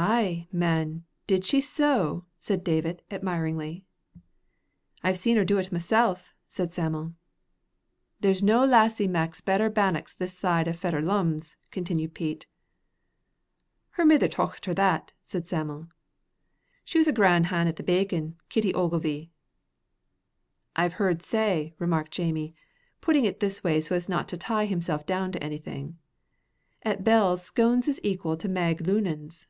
"Ay, 0.00 0.46
man, 0.52 1.04
did 1.26 1.44
she 1.44 1.60
so?" 1.60 2.24
said 2.38 2.62
Davit, 2.62 3.02
admiringly. 3.10 3.84
"I've 5.02 5.18
seen 5.18 5.36
her 5.36 5.44
do't 5.44 5.72
myself," 5.72 6.36
said 6.46 6.70
Sam'l. 6.72 7.14
"There's 8.20 8.40
no 8.40 8.64
a 8.64 8.64
lassie 8.64 9.08
maks 9.08 9.40
better 9.40 9.68
bannocks 9.68 10.14
this 10.14 10.38
side 10.38 10.68
o' 10.68 10.72
Fetter 10.72 11.02
Lums," 11.02 11.56
continued 11.72 12.14
Pete. 12.14 12.46
"Her 13.90 14.04
mither 14.04 14.28
tocht 14.28 14.66
her 14.66 14.74
that," 14.74 15.10
said 15.24 15.48
Sam'l; 15.48 15.88
"she 16.84 16.98
was 16.98 17.08
a 17.08 17.12
gran' 17.12 17.44
han' 17.44 17.66
at 17.66 17.74
the 17.74 17.82
bakin', 17.82 18.36
Kitty 18.48 18.72
Ogilvy." 18.72 19.32
"I've 20.76 20.94
heard 20.94 21.22
say," 21.24 21.74
remarked 21.80 22.12
Jamie, 22.12 22.54
putting 23.00 23.24
it 23.24 23.40
this 23.40 23.64
way 23.64 23.80
so 23.80 23.96
as 23.96 24.08
not 24.08 24.28
to 24.28 24.36
tie 24.36 24.66
himself 24.66 25.04
down 25.04 25.32
to 25.32 25.42
anything, 25.42 25.98
"'at 26.84 27.02
Bell's 27.02 27.42
scones 27.42 27.88
is 27.88 27.98
equal 28.04 28.36
to 28.36 28.48
Mag 28.48 28.82
Lunan's." 28.86 29.48